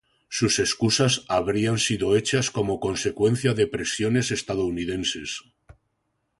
[0.29, 5.43] Sus excusas habrían sido hechas como consecuencia de presiones estadounidenses.